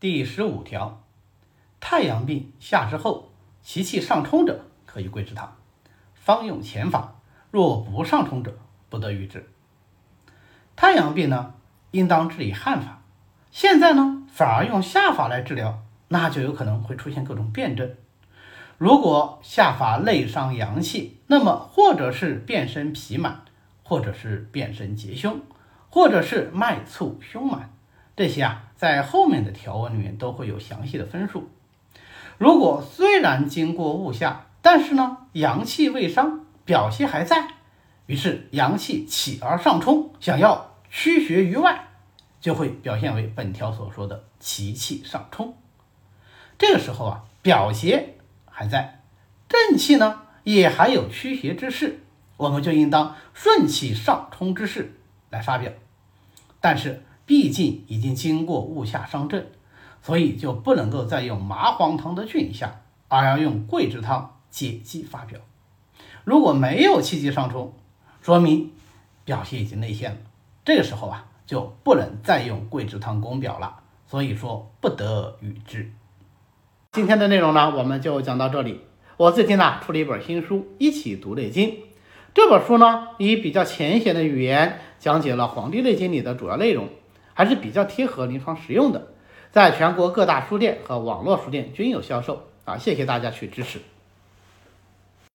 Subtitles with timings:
[0.00, 1.02] 第十五条，
[1.80, 5.56] 太阳病下之后，其气上冲者，可以桂枝汤。
[6.14, 7.16] 方用前法，
[7.50, 8.56] 若不上冲者，
[8.88, 9.50] 不得与之。
[10.76, 11.54] 太阳病呢，
[11.90, 13.02] 应当治以汗法，
[13.50, 17.92] 现在呢，反而用下法来治疗，那就有可能会出现各种辩证。
[18.76, 23.42] 如果下法内伤阳气，那么或者是变身脾满，
[23.82, 25.40] 或者是变身结胸，
[25.90, 27.74] 或者是脉促胸满，
[28.14, 31.50] 这些啊，在后面的条文里面都会有详细的分数。
[32.38, 37.48] 如果虽然经过误下，但是呢，阳气未伤，表邪还在，
[38.06, 41.88] 于是阳气起而上冲，想要驱邪于外，
[42.40, 45.54] 就会表现为本条所说的其气上冲。
[46.56, 48.14] 这个时候啊，表邪。
[48.50, 49.02] 还在
[49.48, 52.00] 正气呢，也还有驱邪之势，
[52.36, 54.98] 我们就应当顺气上冲之势
[55.30, 55.70] 来发表。
[56.60, 59.44] 但是毕竟已经经过物下伤正，
[60.00, 65.38] 所以就不能够再用麻黄汤的菌下，而要用桂枝汤解肌发表。
[66.24, 67.74] 如果没有气机上冲，
[68.22, 68.72] 说明
[69.26, 70.16] 表邪已经内陷了，
[70.64, 73.80] 这个时候啊，就不能再用桂枝汤攻表了。
[74.06, 75.92] 所以说不得与之。
[76.92, 78.80] 今天的内容呢，我们就讲到这里。
[79.18, 81.70] 我最近呢出了一本新书《一起读内经》，
[82.32, 86.88] 这本书呢以比较浅显的语言讲解了《黄帝内经》里的主要内容，
[87.38, 89.06] 还是比较贴合临床实用的，
[89.52, 92.76] 在全国各大书店和网络书店均有销售啊。
[92.78, 93.78] 谢谢大家去支持。